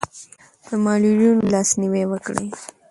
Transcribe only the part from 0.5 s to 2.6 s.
د معلولینو لاسنیوی وکړئ.